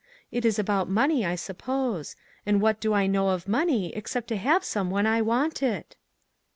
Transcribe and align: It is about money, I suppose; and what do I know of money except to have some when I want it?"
It 0.31 0.45
is 0.45 0.57
about 0.57 0.89
money, 0.89 1.23
I 1.27 1.35
suppose; 1.35 2.15
and 2.43 2.59
what 2.59 2.79
do 2.79 2.91
I 2.95 3.05
know 3.05 3.29
of 3.29 3.47
money 3.47 3.93
except 3.95 4.29
to 4.29 4.35
have 4.35 4.63
some 4.63 4.89
when 4.89 5.05
I 5.05 5.21
want 5.21 5.61
it?" 5.61 5.95